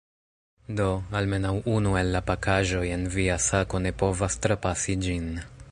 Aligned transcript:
Do, 0.79 0.87
almenaŭ 1.19 1.51
unu 1.73 1.91
el 2.01 2.09
la 2.15 2.23
pakaĵoj 2.31 2.83
en 2.97 3.07
via 3.19 3.39
sako 3.49 3.83
ne 3.87 3.95
povas 4.05 4.43
trapasi 4.47 4.99
ĝin. 5.09 5.29